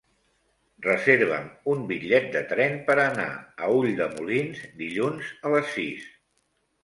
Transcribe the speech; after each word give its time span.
Reserva'm 0.85 1.49
un 1.73 1.83
bitllet 1.91 2.25
de 2.35 2.39
tren 2.53 2.73
per 2.87 2.95
anar 3.03 3.27
a 3.67 3.71
Ulldemolins 3.81 4.63
dilluns 4.83 5.29
a 5.51 5.55
les 5.57 5.69
sis. 5.77 6.09